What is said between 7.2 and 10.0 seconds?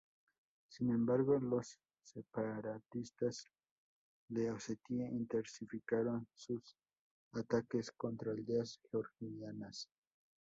ataques contra aldeas georgianas.